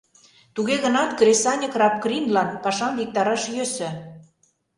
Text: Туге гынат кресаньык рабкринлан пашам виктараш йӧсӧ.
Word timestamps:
Туге 0.55 0.75
гынат 0.83 1.09
кресаньык 1.19 1.73
рабкринлан 1.81 2.49
пашам 2.63 2.93
виктараш 2.99 3.43
йӧсӧ. 3.55 3.89